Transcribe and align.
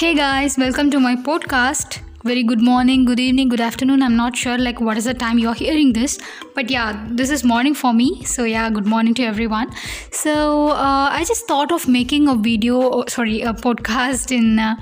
Hey 0.00 0.14
guys, 0.14 0.56
welcome 0.56 0.90
to 0.92 0.98
my 0.98 1.14
podcast. 1.14 1.98
Very 2.24 2.42
good 2.42 2.62
morning, 2.62 3.04
good 3.04 3.20
evening, 3.20 3.50
good 3.50 3.60
afternoon. 3.60 4.02
I'm 4.02 4.16
not 4.16 4.34
sure 4.34 4.56
like 4.56 4.80
what 4.80 4.96
is 4.96 5.04
the 5.04 5.12
time 5.12 5.38
you're 5.38 5.52
hearing 5.52 5.92
this, 5.92 6.18
but 6.54 6.70
yeah, 6.70 7.06
this 7.10 7.28
is 7.28 7.44
morning 7.44 7.74
for 7.74 7.92
me. 7.92 8.24
So 8.24 8.44
yeah, 8.44 8.70
good 8.70 8.86
morning 8.86 9.12
to 9.16 9.24
everyone. 9.24 9.70
So 10.10 10.68
uh, 10.68 11.10
I 11.12 11.22
just 11.28 11.46
thought 11.46 11.70
of 11.70 11.86
making 11.86 12.28
a 12.28 12.34
video, 12.34 12.80
oh, 12.80 13.04
sorry, 13.08 13.42
a 13.42 13.52
podcast 13.52 14.34
in. 14.34 14.58
Uh, 14.58 14.76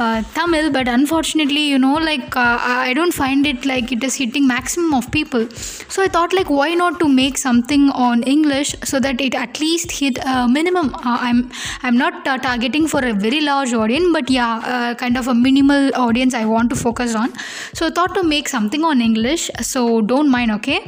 uh, 0.00 0.22
Tamil, 0.34 0.70
but 0.70 0.88
unfortunately, 0.88 1.64
you 1.72 1.78
know, 1.78 1.94
like 2.10 2.36
uh, 2.36 2.58
I 2.60 2.92
don't 2.94 3.12
find 3.12 3.46
it 3.46 3.66
like 3.66 3.92
it 3.92 4.02
is 4.08 4.14
hitting 4.14 4.46
maximum 4.46 4.94
of 4.94 5.10
people. 5.10 5.48
So 5.94 6.02
I 6.02 6.08
thought 6.08 6.32
like 6.32 6.50
why 6.58 6.70
not 6.82 6.98
to 7.00 7.08
make 7.08 7.36
something 7.38 7.90
on 7.90 8.22
English 8.22 8.74
so 8.84 8.98
that 9.00 9.20
it 9.20 9.34
at 9.34 9.60
least 9.60 9.92
hit 9.92 10.18
a 10.24 10.48
minimum. 10.48 10.94
Uh, 10.94 11.18
I'm 11.28 11.50
I'm 11.82 11.98
not 11.98 12.26
uh, 12.26 12.38
targeting 12.38 12.88
for 12.88 13.04
a 13.12 13.12
very 13.12 13.40
large 13.40 13.74
audience, 13.74 14.08
but 14.12 14.30
yeah, 14.30 14.94
kind 15.04 15.16
of 15.16 15.28
a 15.28 15.34
minimal 15.34 15.90
audience 15.94 16.34
I 16.42 16.44
want 16.46 16.70
to 16.70 16.76
focus 16.76 17.14
on. 17.14 17.32
So 17.74 17.88
I 17.88 17.90
thought 17.90 18.14
to 18.14 18.22
make 18.22 18.48
something 18.48 18.84
on 18.84 19.00
English. 19.00 19.50
So 19.60 20.00
don't 20.00 20.30
mind, 20.30 20.50
okay? 20.58 20.80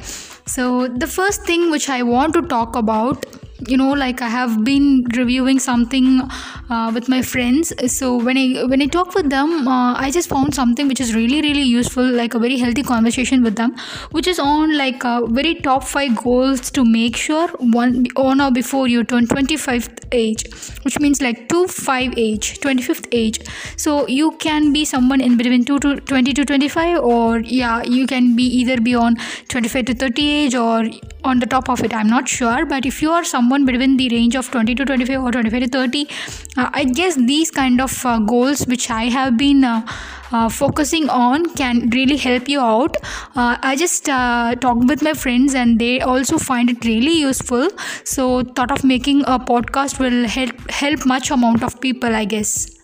So 0.47 0.89
the 0.89 1.07
first 1.07 1.43
thing 1.45 1.71
which 1.71 1.89
I 1.89 2.03
want 2.03 2.35
to 2.35 2.43
talk 2.43 2.77
about 2.77 3.27
you 3.69 3.77
know 3.77 3.93
like 3.93 4.23
i 4.23 4.29
have 4.29 4.65
been 4.65 5.05
reviewing 5.17 5.59
something 5.59 6.23
uh, 6.71 6.91
with 6.95 7.09
my 7.09 7.21
friends. 7.23 7.73
So 7.95 8.17
when 8.17 8.39
i 8.39 8.65
when 8.65 8.83
i 8.83 8.87
talk 8.87 9.15
with 9.15 9.29
them 9.31 9.69
uh, 9.69 9.95
i 9.95 10.11
just 10.11 10.29
found 10.29 10.55
something 10.55 10.89
which 10.89 11.01
is 11.01 11.15
really 11.15 11.41
really 11.43 11.63
useful 11.63 12.05
like 12.05 12.35
a 12.35 12.39
very 12.39 12.57
healthy 12.59 12.83
conversation 12.83 13.43
with 13.43 13.57
them 13.57 13.75
which 14.11 14.27
is 14.27 14.39
on 14.39 14.77
like 14.77 15.05
a 15.05 15.27
very 15.27 15.55
top 15.55 15.85
five 15.85 16.17
goals 16.17 16.71
to 16.71 16.85
make 16.85 17.17
sure 17.17 17.49
one 17.81 18.07
on 18.17 18.41
or 18.41 18.51
before 18.51 18.89
you 18.89 19.05
turn 19.05 19.27
25th 19.27 20.03
age 20.13 20.45
which 20.85 20.99
means 20.99 21.21
like 21.23 21.49
2 21.49 21.67
5 21.67 22.15
age 22.17 22.61
25th 22.61 23.09
age. 23.13 23.41
So 23.77 24.07
you 24.07 24.33
can 24.33 24.73
be 24.73 24.85
someone 24.85 25.21
in 25.21 25.37
between 25.37 25.65
2 25.65 25.79
to 25.81 25.97
20 25.97 26.33
to 26.35 26.45
25 26.45 27.01
or 27.01 27.41
yeah 27.41 27.83
you 27.83 28.07
can 28.07 28.35
be 28.37 28.45
either 28.61 28.81
be 28.81 28.95
on 28.95 29.17
25 29.49 29.85
to 29.87 29.95
30 29.95 30.31
age 30.31 30.55
or 30.55 30.85
on 31.25 31.39
the 31.39 31.47
top 31.47 31.69
of 31.69 31.83
it 31.83 31.95
i'm 31.95 32.09
not 32.09 32.29
sure. 32.29 32.65
But 32.67 32.87
if 32.87 33.03
you 33.03 33.11
are 33.11 33.25
someone 33.25 33.52
between 33.61 33.97
the 33.97 34.09
range 34.09 34.35
of 34.35 34.51
20 34.51 34.75
to 34.75 34.85
25 34.85 35.23
or 35.23 35.33
25 35.33 35.63
to 35.63 35.69
30 35.69 36.09
uh, 36.57 36.71
i 36.73 36.85
guess 36.85 37.17
these 37.17 37.51
kind 37.51 37.81
of 37.81 38.07
uh, 38.07 38.19
goals 38.19 38.67
which 38.67 38.91
i 38.91 39.05
have 39.05 39.37
been 39.37 39.65
uh, 39.65 39.87
uh 40.33 40.49
focusing 40.49 41.09
on 41.11 41.45
can 41.55 41.91
really 41.91 42.17
help 42.17 42.49
you 42.49 42.59
out. 42.59 42.97
Uh, 43.37 43.57
i 43.71 43.77
just 43.77 44.09
uh, 44.09 44.55
talked 44.57 44.85
with 44.89 45.03
my 45.03 45.13
friends 45.13 45.55
and 45.55 45.79
they 45.79 46.01
also 46.01 46.39
find 46.39 46.71
it 46.71 46.85
really 46.85 47.19
useful. 47.19 47.69
So 48.05 48.43
thought 48.43 48.71
of 48.71 48.83
making 48.83 49.21
a 49.23 49.39
podcast 49.39 49.99
will 49.99 50.27
help 50.27 50.71
help 50.71 51.05
much 51.05 51.31
amount 51.31 51.63
of 51.63 51.81
people 51.81 52.15
i 52.15 52.25
guess 52.25 52.82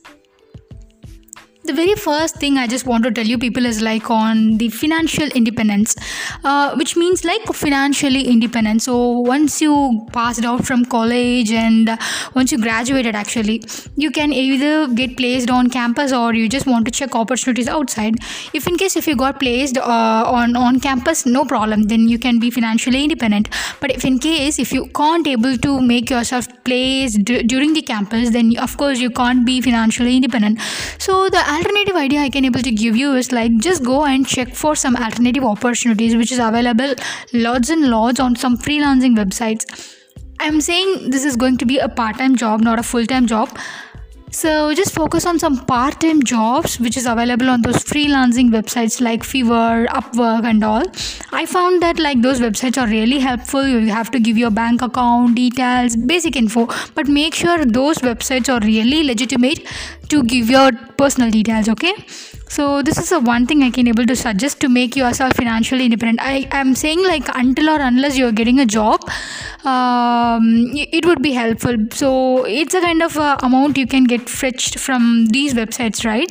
the 1.69 1.75
very 1.75 1.95
first 1.95 2.37
thing 2.37 2.57
I 2.57 2.67
just 2.67 2.87
want 2.87 3.05
to 3.05 3.11
tell 3.11 3.27
you 3.27 3.39
people 3.39 3.67
is 3.67 3.81
like 3.83 4.11
on 4.11 4.57
the 4.57 4.69
financial 4.71 5.29
independence, 5.41 5.95
uh, 6.43 6.75
which 6.77 6.97
means 6.97 7.25
like 7.25 7.45
financially 7.53 8.23
independent. 8.27 8.83
So 8.83 8.97
once 9.33 9.61
you 9.61 10.07
passed 10.13 10.45
out 10.45 10.65
from 10.65 10.85
college 10.87 11.53
and 11.53 11.91
once 12.35 12.53
you 12.53 12.59
graduated, 12.59 13.15
actually, 13.15 13.63
you 13.97 14.11
can 14.11 14.33
either 14.33 14.89
get 15.01 15.17
placed 15.19 15.51
on 15.51 15.69
campus 15.69 16.13
or 16.13 16.35
you 16.35 16.49
just 16.49 16.67
want 16.67 16.87
to 16.87 16.91
check 16.91 17.15
opportunities 17.15 17.69
outside. 17.69 18.17
If 18.55 18.67
in 18.67 18.79
case 18.79 18.97
if 18.97 19.07
you 19.07 19.17
got 19.17 19.39
placed 19.39 19.77
uh, 19.77 20.25
on 20.39 20.57
on 20.57 20.81
campus, 20.81 21.27
no 21.27 21.45
problem, 21.45 21.85
then 21.95 22.09
you 22.09 22.19
can 22.19 22.39
be 22.39 22.51
financially 22.51 23.05
independent. 23.05 23.51
But 23.81 23.91
if 23.99 24.07
in 24.07 24.19
case 24.19 24.59
if 24.59 24.73
you 24.73 24.87
can't 25.03 25.27
able 25.27 25.59
to 25.69 25.81
make 25.93 26.09
yourself 26.17 26.49
placed 26.65 27.25
d- 27.25 27.43
during 27.43 27.75
the 27.75 27.83
campus, 27.83 28.31
then 28.31 28.57
of 28.59 28.77
course 28.79 28.99
you 29.07 29.11
can't 29.11 29.45
be 29.45 29.61
financially 29.61 30.17
independent. 30.17 30.61
So 30.99 31.29
the 31.29 31.45
alternative 31.59 31.97
idea 31.97 32.21
I 32.21 32.31
can 32.31 32.45
able 32.45 32.63
to 32.63 32.71
give 32.71 32.97
you 32.97 33.15
is 33.15 33.33
like 33.33 33.57
just 33.59 33.85
go 33.85 34.05
and 34.05 34.27
check 34.27 34.55
for 34.55 34.75
some 34.77 34.97
alternative 34.97 35.45
opportunities 35.45 36.17
which 36.17 36.33
is 36.33 36.39
available 36.39 36.95
lots 37.33 37.71
and 37.71 37.91
lots 37.91 38.21
on 38.21 38.37
some 38.37 38.57
freelancing 38.57 39.17
websites. 39.17 39.95
I'm 40.41 40.61
saying 40.61 41.11
this 41.11 41.25
is 41.25 41.37
going 41.37 41.57
to 41.59 41.67
be 41.67 41.79
a 41.79 41.89
part-time 41.89 42.37
job, 42.37 42.61
not 42.61 42.79
a 42.79 42.83
full-time 42.83 43.27
job 43.27 43.59
so 44.31 44.75
just 44.75 44.95
focus 44.95 45.25
on 45.25 45.39
some 45.39 45.65
part-time 45.65 46.23
jobs 46.23 46.79
which 46.79 46.97
is 46.99 47.07
available 47.07 47.49
on 47.49 47.63
those 47.63 47.77
freelancing 47.77 48.51
websites 48.51 49.01
like 49.01 49.23
Fiverr, 49.23 49.87
Upwork 49.87 50.45
and 50.45 50.63
all. 50.63 50.83
I 51.33 51.47
found 51.47 51.83
that 51.83 51.99
like 51.99 52.21
those 52.21 52.41
websites 52.41 52.81
are 52.81 52.87
really 52.87 53.21
helpful. 53.21 53.67
You 53.67 53.91
have 53.91 54.11
to 54.11 54.21
give 54.21 54.37
your 54.37 54.51
bank 54.51 54.83
account 54.83 55.35
details, 55.35 55.97
basic 55.97 56.37
info, 56.37 56.69
but 56.95 57.09
make 57.09 57.35
sure 57.35 57.65
those 57.65 57.99
websites 57.99 58.53
are 58.53 58.65
really 58.67 59.03
legitimate 59.03 59.67
to 60.11 60.23
give 60.23 60.51
your 60.51 60.73
personal 60.99 61.31
details, 61.31 61.69
okay? 61.69 61.95
so 62.49 62.83
this 62.83 62.99
is 62.99 63.11
the 63.11 63.21
one 63.21 63.47
thing 63.47 63.63
i 63.63 63.71
can 63.71 63.89
able 63.89 64.07
to 64.07 64.17
suggest 64.17 64.61
to 64.61 64.69
make 64.69 64.97
yourself 64.97 65.35
financially 65.35 65.85
independent. 65.85 66.21
I 66.21 66.49
am 66.51 66.75
saying 66.75 67.03
like 67.05 67.29
until 67.35 67.69
or 67.71 67.81
unless 67.81 68.17
you're 68.17 68.33
getting 68.33 68.59
a 68.61 68.67
job 68.67 69.01
um, 69.65 70.45
it 70.75 71.05
would 71.05 71.21
be 71.21 71.33
helpful. 71.33 71.77
So 71.93 72.45
it's 72.45 72.75
a 72.75 72.81
kind 72.81 73.03
of 73.03 73.17
uh, 73.17 73.37
amount 73.43 73.77
you 73.77 73.87
can 73.87 74.05
get 74.05 74.29
fetched 74.29 74.79
from 74.79 75.27
these 75.27 75.53
websites 75.55 76.05
right? 76.05 76.29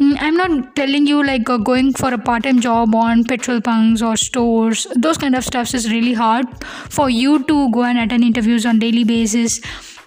Mm, 0.00 0.16
i'm 0.20 0.36
not 0.36 0.74
telling 0.74 1.06
you 1.06 1.22
like 1.24 1.48
uh, 1.48 1.58
going 1.58 1.92
for 1.92 2.12
a 2.12 2.18
part-time 2.18 2.60
job 2.60 2.94
on 2.94 3.24
petrol 3.24 3.60
bunks 3.60 4.02
or 4.02 4.16
stores. 4.16 4.86
Those 4.96 5.18
kind 5.18 5.34
of 5.34 5.44
stuffs 5.44 5.74
is 5.74 5.90
really 5.92 6.14
hard 6.14 6.46
for 6.90 7.08
you 7.08 7.44
to 7.44 7.70
go 7.70 7.84
and 7.84 7.98
attend 7.98 8.24
interviews 8.24 8.66
on 8.66 8.78
daily 8.78 9.04
basis 9.04 9.60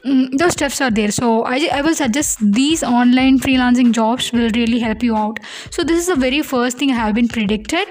mm, 0.06 0.38
those 0.38 0.54
steps 0.54 0.82
are 0.82 0.92
there. 0.92 1.12
So 1.12 1.44
I, 1.44 1.70
I 1.72 1.82
will 1.82 1.96
suggest 1.96 2.40
these 2.42 2.84
online 2.84 3.40
freelancing 3.40 3.92
jobs 3.92 4.32
will 4.32 4.50
really 4.56 4.80
help 4.80 5.04
you 5.04 5.16
out. 5.16 5.40
So 5.72 5.84
this 5.84 6.00
is 6.00 6.08
the 6.08 6.16
very 6.16 6.42
first 6.42 6.78
thing 6.78 6.92
i 6.92 6.96
have 6.96 7.16
been 7.16 7.28
predicted. 7.28 7.88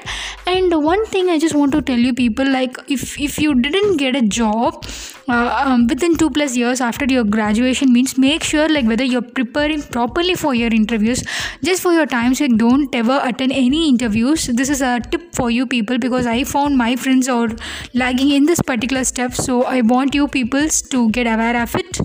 And 0.47 0.73
one 0.85 1.05
thing 1.07 1.29
i 1.31 1.39
just 1.39 1.55
want 1.55 1.73
to 1.73 1.83
tell 1.83 1.99
you 1.99 2.15
people 2.15 2.51
like 2.51 2.77
if 2.89 3.19
if 3.19 3.39
you 3.39 3.55
didn't 3.55 3.97
get 3.97 4.17
a 4.17 4.23
job 4.23 4.85
uh, 5.29 5.65
um, 5.65 5.87
within 5.87 6.17
two 6.17 6.31
plus 6.31 6.57
years 6.57 6.81
after 6.81 7.07
your 7.07 7.25
graduation 7.25 7.93
means 7.93 8.17
make 8.19 8.45
sure 8.45 8.69
like 8.69 8.87
whether 8.87 9.05
you're 9.05 9.23
preparing 9.23 9.83
properly 9.83 10.35
for 10.35 10.55
your 10.55 10.73
interviews. 10.73 11.23
Just 11.63 11.83
for 11.83 11.93
your 11.93 12.07
time 12.07 12.35
sake 12.35 12.57
don't 12.57 12.95
ever 12.95 13.21
attend 13.25 13.53
any 13.53 13.89
interviews. 13.89 14.47
This 14.47 14.69
is 14.69 14.83
a 14.83 15.01
tip 15.01 15.35
for 15.35 15.51
you 15.51 15.67
people 15.67 15.99
because 15.99 16.27
i 16.27 16.45
found 16.45 16.77
my 16.77 16.95
friends 16.97 17.29
are 17.29 17.49
lagging 17.95 18.31
in 18.31 18.47
this 18.47 18.61
particular 18.61 19.05
step. 19.05 19.35
So 19.35 19.65
i 19.65 19.81
want 19.81 20.15
you 20.15 20.29
peoples 20.29 20.83
to 20.95 21.11
get 21.11 21.27
aware 21.27 21.63
of 21.63 21.75
it 21.75 22.04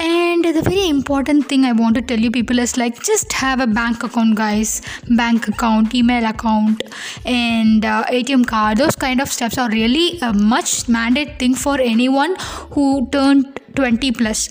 and 0.00 0.44
the 0.56 0.62
very 0.62 0.88
important 0.88 1.46
thing 1.48 1.64
i 1.70 1.72
want 1.80 1.94
to 1.94 2.02
tell 2.10 2.18
you 2.26 2.30
people 2.36 2.58
is 2.58 2.76
like 2.82 3.02
just 3.08 3.32
have 3.32 3.60
a 3.60 3.66
bank 3.66 4.02
account 4.02 4.34
guys. 4.34 4.80
Bank 5.16 5.48
account 5.48 5.94
email 5.94 6.24
account 6.24 6.82
and 7.24 7.84
uh, 7.84 8.04
atm 8.04 8.46
card. 8.46 8.78
Those 8.78 8.96
kind 8.96 9.20
of 9.20 9.28
steps 9.28 9.58
are 9.58 9.68
really 9.70 10.18
a 10.20 10.32
much 10.32 10.88
mandate 10.88 11.38
thing 11.38 11.54
for 11.54 11.78
anyone 11.80 12.34
who 12.70 13.08
turned 13.10 13.60
20 13.76 14.12
plus 14.12 14.48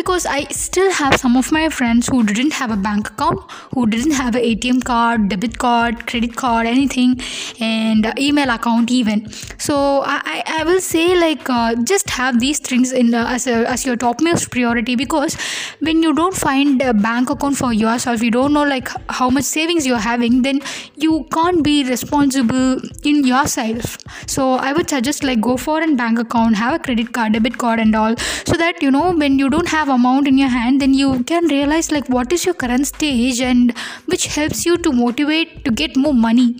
because 0.00 0.24
I 0.24 0.44
still 0.44 0.90
have 0.98 1.16
some 1.22 1.36
of 1.36 1.52
my 1.52 1.68
friends 1.68 2.08
who 2.08 2.22
didn't 2.22 2.54
have 2.54 2.70
a 2.70 2.76
bank 2.76 3.08
account, 3.10 3.40
who 3.74 3.86
didn't 3.86 4.12
have 4.12 4.34
an 4.34 4.42
ATM 4.50 4.82
card, 4.84 5.28
debit 5.28 5.58
card, 5.58 6.06
credit 6.06 6.36
card, 6.36 6.66
anything, 6.66 7.20
and 7.60 8.06
email 8.18 8.50
account 8.50 8.90
even. 8.90 9.30
So 9.58 10.02
I, 10.04 10.42
I 10.46 10.64
will 10.64 10.80
say 10.80 11.06
like 11.20 11.50
uh, 11.50 11.74
just 11.92 12.08
have 12.10 12.40
these 12.40 12.58
things 12.58 12.92
in 12.92 13.14
as 13.14 13.46
a, 13.46 13.56
as 13.74 13.84
your 13.84 13.96
topmost 13.96 14.50
priority 14.50 14.96
because 14.96 15.36
when 15.80 16.02
you 16.02 16.14
don't 16.14 16.34
find 16.34 16.80
a 16.80 16.94
bank 16.94 17.28
account 17.28 17.58
for 17.58 17.72
yourself, 17.72 18.22
you 18.22 18.30
don't 18.30 18.54
know 18.54 18.64
like 18.64 18.88
how 19.10 19.28
much 19.28 19.44
savings 19.44 19.86
you're 19.86 20.06
having, 20.06 20.40
then 20.42 20.62
you 20.96 21.26
can't 21.32 21.62
be 21.62 21.84
responsible 21.84 22.80
in 23.04 23.24
yourself. 23.24 23.98
So 24.26 24.54
I 24.54 24.72
would 24.72 24.88
suggest 24.88 25.22
like 25.24 25.40
go 25.40 25.58
for 25.58 25.82
a 25.82 25.94
bank 25.94 26.18
account, 26.18 26.56
have 26.56 26.74
a 26.74 26.78
credit 26.78 27.12
card, 27.12 27.34
debit 27.34 27.58
card, 27.58 27.80
and 27.80 27.94
all, 27.94 28.16
so 28.46 28.56
that 28.56 28.82
you 28.82 28.90
know 28.90 29.12
when 29.12 29.38
you 29.38 29.50
don't 29.50 29.68
have 29.68 29.89
amount 29.90 30.28
in 30.28 30.38
your 30.38 30.48
hand 30.48 30.80
then 30.80 30.94
you 30.94 31.22
can 31.24 31.46
realize 31.46 31.90
like 31.92 32.08
what 32.08 32.32
is 32.32 32.44
your 32.44 32.54
current 32.54 32.86
stage 32.86 33.40
and 33.40 33.74
which 34.06 34.26
helps 34.36 34.64
you 34.66 34.76
to 34.78 34.92
motivate 34.92 35.64
to 35.64 35.70
get 35.70 35.96
more 35.96 36.14
money. 36.14 36.56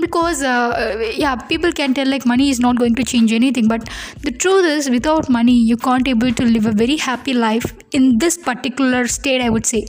Because 0.00 0.42
uh, 0.42 1.12
yeah 1.14 1.36
people 1.36 1.72
can 1.72 1.94
tell 1.94 2.08
like 2.08 2.26
money 2.26 2.50
is 2.50 2.58
not 2.58 2.76
going 2.76 2.96
to 2.96 3.04
change 3.04 3.32
anything 3.32 3.68
but 3.68 3.88
the 4.22 4.32
truth 4.32 4.64
is 4.66 4.90
without 4.90 5.30
money 5.30 5.52
you 5.52 5.76
can't 5.76 6.08
able 6.08 6.32
to 6.32 6.44
live 6.44 6.66
a 6.66 6.72
very 6.72 6.96
happy 6.96 7.32
life 7.32 7.72
in 7.92 8.18
this 8.18 8.36
particular 8.36 9.06
state 9.06 9.40
i 9.40 9.48
would 9.48 9.64
say. 9.64 9.84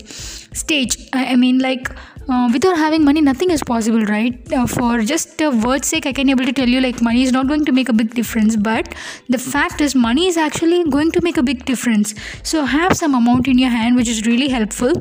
Stage 0.63 0.97
i 1.11 1.35
mean 1.35 1.57
like 1.57 1.89
uh, 2.29 2.49
without 2.51 2.77
having 2.77 3.03
money 3.03 3.21
nothing 3.21 3.51
is 3.51 3.63
possible 3.63 4.05
right? 4.05 4.53
Uh, 4.53 4.67
for 4.67 5.01
just 5.01 5.41
a 5.41 5.49
word's 5.49 5.87
sake 5.87 6.05
i 6.05 6.13
can 6.13 6.29
able 6.29 6.45
to 6.45 6.53
tell 6.53 6.67
you 6.67 6.81
like 6.81 7.01
money 7.01 7.23
is 7.23 7.31
not 7.31 7.47
going 7.47 7.65
to 7.65 7.71
make 7.71 7.89
a 7.89 7.93
big 7.93 8.13
difference 8.13 8.55
but 8.55 8.93
the 9.29 9.37
fact 9.37 9.81
is 9.81 9.95
money 9.95 10.27
is 10.27 10.37
actually 10.37 10.83
going 10.89 11.11
to 11.11 11.21
make 11.21 11.37
a 11.37 11.43
big 11.43 11.65
difference. 11.65 12.13
So 12.43 12.65
have 12.65 12.95
some 12.97 13.15
amount 13.15 13.47
in 13.47 13.57
your 13.57 13.69
hand 13.69 13.95
which 13.95 14.07
is 14.07 14.25
really 14.25 14.49
helpful 14.49 14.93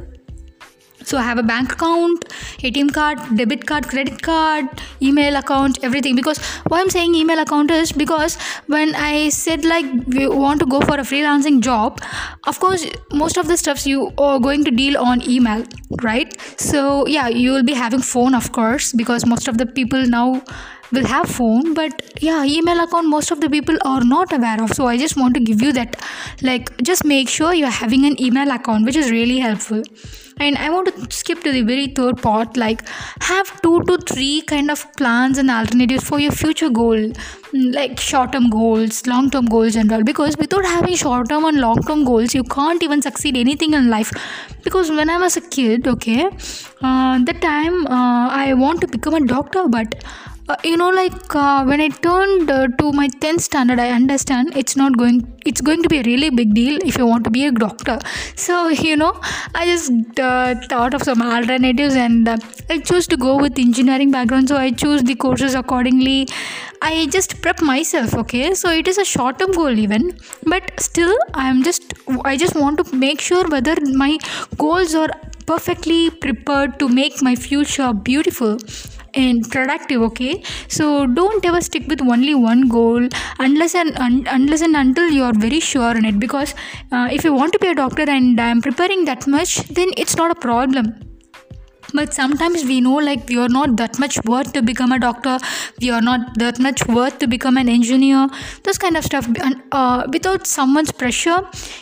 so 1.06 1.18
i 1.18 1.22
have 1.22 1.38
a 1.38 1.42
bank 1.42 1.72
account 1.72 2.24
atm 2.68 2.92
card 2.92 3.18
debit 3.36 3.66
card 3.66 3.88
credit 3.88 4.20
card 4.22 4.66
email 5.02 5.36
account 5.36 5.78
everything. 5.82 6.16
Because 6.16 6.38
why 6.68 6.80
i'm 6.80 6.90
saying 6.90 7.14
email 7.14 7.38
account 7.38 7.70
is 7.70 7.92
because 7.92 8.36
when 8.66 8.94
i 8.94 9.28
said 9.28 9.64
like 9.64 9.86
we 10.06 10.28
want 10.28 10.60
to 10.60 10.66
go 10.66 10.80
for 10.80 10.94
a 10.94 11.06
freelancing 11.12 11.60
job 11.60 12.00
of 12.46 12.60
course 12.60 12.86
most 13.12 13.36
of 13.36 13.48
the 13.48 13.56
stuffs 13.56 13.86
you 13.86 14.12
are 14.18 14.38
going 14.38 14.64
to 14.64 14.70
deal 14.70 14.98
on 14.98 15.22
email 15.28 15.64
right? 16.02 16.40
So 16.58 17.06
yeah 17.06 17.28
you 17.28 17.52
will 17.52 17.62
be 17.62 17.74
having 17.74 18.00
phone 18.00 18.34
of 18.34 18.52
course 18.52 18.92
because 18.92 19.26
most 19.26 19.48
of 19.48 19.58
the 19.58 19.66
people 19.66 20.06
now 20.06 20.42
will 20.92 21.06
have 21.06 21.28
phone. 21.28 21.74
But 21.74 22.02
yeah 22.20 22.44
email 22.44 22.82
account 22.82 23.08
most 23.08 23.30
of 23.30 23.40
the 23.40 23.50
people 23.50 23.76
are 23.84 24.02
not 24.04 24.32
aware 24.32 24.62
of. 24.62 24.72
So 24.72 24.86
i 24.86 24.96
just 24.96 25.16
want 25.16 25.34
to 25.34 25.40
give 25.40 25.62
you 25.62 25.72
that 25.72 25.96
like 26.42 26.76
just 26.82 27.04
make 27.04 27.28
sure 27.28 27.54
you're 27.54 27.78
having 27.80 28.04
an 28.06 28.20
email 28.20 28.50
account 28.50 28.84
which 28.84 28.96
is 28.96 29.10
really 29.10 29.38
helpful 29.38 29.82
and 30.38 30.58
i 30.58 30.68
want 30.68 30.88
to 30.88 31.16
skip 31.16 31.42
to 31.42 31.52
the 31.52 31.62
very 31.62 31.86
third 31.86 32.20
part 32.20 32.56
like 32.56 32.82
have 33.20 33.50
two 33.62 33.80
to 33.84 33.96
three 33.98 34.40
kind 34.42 34.70
of 34.70 34.84
plans 34.96 35.38
and 35.38 35.50
alternatives 35.50 36.04
for 36.04 36.18
your 36.18 36.32
future 36.32 36.70
goal 36.70 36.96
mm, 36.96 37.74
like 37.74 38.00
short 38.00 38.32
term 38.32 38.48
goals 38.50 39.06
long 39.06 39.30
term 39.30 39.46
goals 39.46 39.76
and 39.76 39.92
all. 39.92 40.02
Because 40.02 40.36
without 40.36 40.64
having 40.64 40.96
short 40.96 41.28
term 41.28 41.44
and 41.44 41.60
long 41.60 41.82
term 41.82 42.04
goals 42.04 42.34
you 42.34 42.42
can't 42.44 42.82
even 42.82 43.02
succeed 43.02 43.36
anything 43.36 43.74
in 43.74 43.90
life. 43.90 44.12
Because 44.64 44.90
when 44.90 45.10
i 45.10 45.18
was 45.18 45.36
a 45.36 45.40
kid 45.40 45.86
okay 45.86 46.26
uh, 46.26 47.18
that 47.24 47.40
time 47.40 47.86
uh, 47.86 48.28
i 48.28 48.54
want 48.54 48.80
to 48.80 48.86
become 48.86 49.14
a 49.14 49.26
doctor 49.26 49.68
but 49.68 49.94
uh, 50.48 50.56
you 50.64 50.76
know 50.76 50.90
like 50.90 51.34
uh, 51.34 51.64
when 51.64 51.80
i 51.80 51.88
turned 52.06 52.50
uh, 52.50 52.66
to 52.80 52.92
my 52.92 53.08
10th 53.22 53.40
standard 53.48 53.78
i 53.78 53.90
understand 53.90 54.56
it's 54.62 54.76
not 54.76 54.96
going 55.02 55.18
it's 55.46 55.60
going 55.60 55.82
to 55.82 55.88
be 55.88 55.98
a 55.98 56.02
really 56.02 56.30
big 56.30 56.54
deal 56.54 56.78
if 56.90 56.96
you 56.98 57.06
want 57.06 57.24
to 57.24 57.30
be 57.30 57.44
a 57.46 57.52
doctor. 57.52 57.98
So 58.34 58.68
you 58.68 58.96
know 58.96 59.12
i 59.54 59.64
just 59.66 60.20
uh, 60.20 60.54
thought 60.68 60.94
of 60.94 61.02
some 61.02 61.22
alternatives 61.22 61.94
and 61.94 62.28
uh, 62.28 62.36
i 62.70 62.78
chose 62.78 63.06
to 63.08 63.16
go 63.16 63.36
with 63.36 63.58
engineering 63.58 64.10
background. 64.10 64.48
So 64.48 64.56
i 64.56 64.70
chose 64.70 65.02
the 65.02 65.14
courses 65.14 65.54
accordingly. 65.54 66.28
I 66.82 67.06
just 67.10 67.40
prep 67.42 67.60
myself 67.62 68.14
okay? 68.14 68.54
So 68.54 68.70
it 68.70 68.88
is 68.88 68.98
a 68.98 69.04
short 69.04 69.38
term 69.38 69.52
goal 69.52 69.78
even 69.78 70.16
but 70.46 70.72
still 70.80 71.16
i 71.34 71.48
am 71.48 71.62
just 71.62 71.94
i 72.24 72.36
just 72.36 72.54
want 72.54 72.78
to 72.78 72.96
make 72.96 73.20
sure 73.20 73.46
whether 73.48 73.76
my 74.04 74.18
goals 74.56 74.94
are 74.94 75.10
perfectly 75.46 76.10
prepared 76.10 76.78
to 76.78 76.88
make 76.88 77.22
my 77.22 77.34
future 77.34 77.92
beautiful 77.92 78.58
and 79.14 79.48
productive 79.50 80.02
okay? 80.02 80.42
So 80.68 81.06
don't 81.06 81.44
ever 81.44 81.60
stick 81.60 81.86
with 81.86 82.02
only 82.02 82.34
one 82.34 82.68
goal 82.68 83.08
unless 83.38 83.74
and 83.74 83.96
un- 83.98 84.26
unless 84.30 84.60
and 84.60 84.76
until 84.76 85.10
you 85.10 85.22
are 85.22 85.32
very 85.32 85.60
sure 85.60 85.96
in 85.96 86.04
it 86.04 86.18
because 86.18 86.54
uh, 86.92 87.08
if 87.12 87.24
you 87.24 87.32
want 87.32 87.52
to 87.52 87.58
be 87.58 87.68
a 87.68 87.74
doctor 87.74 88.04
and 88.08 88.40
i'm 88.40 88.60
preparing 88.60 89.04
that 89.04 89.26
much 89.26 89.56
then 89.78 89.90
it's 89.96 90.16
not 90.16 90.30
a 90.30 90.34
problem 90.34 91.03
but 91.93 92.13
sometimes 92.13 92.63
we 92.65 92.79
know 92.81 92.95
like 92.95 93.27
we 93.29 93.37
are 93.37 93.49
not 93.49 93.75
that 93.77 93.97
much 93.99 94.17
worth 94.25 94.51
to 94.53 94.61
become 94.61 94.91
a 94.91 94.99
doctor 94.99 95.37
we 95.81 95.89
are 95.89 96.01
not 96.01 96.37
that 96.37 96.59
much 96.59 96.85
worth 96.87 97.17
to 97.19 97.27
become 97.27 97.57
an 97.57 97.69
engineer 97.69 98.27
those 98.63 98.77
kind 98.77 98.97
of 98.97 99.03
stuff 99.03 99.27
and 99.41 99.61
uh, 99.71 100.05
without 100.11 100.45
someone's 100.45 100.91
pressure 100.91 101.39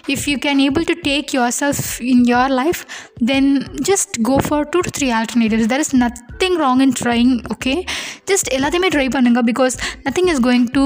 if 0.08 0.28
you 0.28 0.38
can 0.38 0.60
able 0.60 0.86
to 0.86 0.96
take 0.96 1.34
yourself 1.34 2.00
in 2.02 2.26
your 2.26 2.48
life 2.50 3.10
then 3.20 3.68
just 3.82 4.22
go 4.22 4.40
for 4.40 4.64
two 4.66 4.82
to 4.82 4.90
three 4.90 5.12
alternatives 5.12 5.68
there 5.68 5.80
is 5.80 5.94
nothing 5.94 6.58
wrong 6.58 6.82
in 6.82 6.94
trying 7.04 7.34
okay 7.56 7.78
just 8.32 8.46
எல்லாத்தையுமே 8.58 8.90
try 8.96 9.08
பண்ணுங்க 9.16 9.42
because 9.50 9.76
nothing 10.06 10.30
is 10.34 10.42
going 10.48 10.68
to 10.78 10.84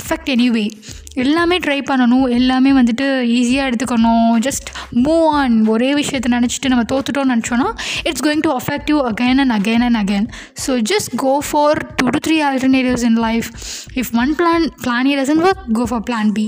affect 0.00 0.30
anyway 0.34 0.66
எல்லாமே 1.13 1.57
try 1.57 1.79
பண்ணணும். 1.89 2.27
எல்லாமே 2.29 2.71
வந்துட்டு 2.71 3.05
ஈஸியாக 3.37 3.69
எடுத்துக்கணும். 3.69 4.29
Just 4.47 4.69
move 5.05 5.25
on 5.39 5.65
ஒரே 5.65 5.93
விஷயத்தை 5.93 6.29
நினச்சிட்டு 6.37 6.71
நம்ம 6.73 6.85
தோத்துட்டோம்னு 6.93 7.33
நினச்சோன்னா 7.33 7.69
it's 8.03 8.25
going 8.27 8.43
to 8.47 8.57
affect 8.57 8.91
you 8.93 8.99
again 9.11 9.41
and 9.43 9.55
again 9.59 9.85
and 9.87 9.99
again 10.03 10.27
so 10.65 10.73
just 10.91 11.11
go 11.15 11.33
for 11.49 11.81
two 11.95 12.07
to 12.07 12.21
three 12.27 12.37
alternatives 12.49 13.03
in 13.03 13.19
life 13.27 13.49
if 13.93 14.11
one 14.23 14.33
plan 14.41 14.65
plan 14.85 15.09
A 15.11 15.17
doesn't 15.21 15.45
work 15.49 15.63
go 15.71 15.83
for 15.83 16.03
plan 16.09 16.31
B 16.31 16.47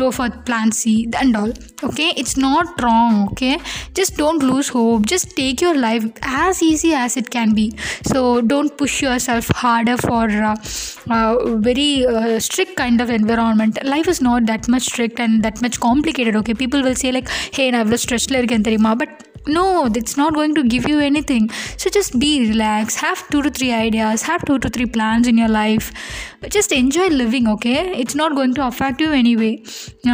go 0.00 0.10
for 0.16 0.28
plan 0.48 0.70
c 0.78 1.08
and 1.20 1.36
all 1.40 1.52
okay 1.88 2.08
it's 2.22 2.36
not 2.36 2.82
wrong 2.82 3.14
okay 3.28 3.54
just 3.98 4.16
don't 4.22 4.42
lose 4.50 4.68
hope 4.76 5.06
just 5.12 5.34
take 5.40 5.62
your 5.66 5.74
life 5.86 6.04
as 6.22 6.62
easy 6.70 6.92
as 7.04 7.16
it 7.20 7.30
can 7.36 7.54
be 7.60 7.66
so 8.10 8.40
don't 8.52 8.76
push 8.82 8.96
yourself 9.06 9.48
harder 9.62 9.96
for 10.08 10.24
uh, 10.50 10.54
uh, 11.16 11.34
very 11.68 11.90
uh, 12.06 12.38
strict 12.38 12.76
kind 12.82 13.00
of 13.00 13.10
environment 13.10 13.82
life 13.94 14.08
is 14.14 14.20
not 14.20 14.46
that 14.52 14.68
much 14.68 14.84
strict 14.92 15.18
and 15.26 15.42
that 15.42 15.62
much 15.62 15.78
complicated 15.88 16.36
okay 16.42 16.54
people 16.54 16.82
will 16.88 16.98
say 17.04 17.12
like 17.18 17.30
hey 17.58 17.68
நான் 17.74 17.82
இவ்வளோ 17.84 17.98
ஸ்ட்ரெஸ்ல 18.04 18.38
இருக்கேன் 18.40 18.66
தெரியுமா 18.68 18.92
but 19.00 19.14
no 19.56 19.64
it's 19.98 20.14
not 20.20 20.30
going 20.36 20.54
to 20.56 20.62
give 20.72 20.84
you 20.90 20.96
anything 21.08 21.44
so 21.80 21.90
just 21.96 22.12
be 22.22 22.30
relaxed 22.48 22.96
have 23.02 23.20
two 23.32 23.40
to 23.44 23.50
three 23.58 23.70
ideas 23.84 24.22
have 24.28 24.42
two 24.48 24.56
to 24.64 24.68
three 24.76 24.86
plans 24.94 25.26
in 25.30 25.36
your 25.42 25.50
life 25.56 25.86
just 26.56 26.72
enjoy 26.78 27.06
living 27.20 27.46
okay 27.52 27.76
it's 28.02 28.16
not 28.20 28.32
going 28.38 28.54
to 28.58 28.62
affect 28.70 29.04
you 29.04 29.10
anyway 29.20 29.52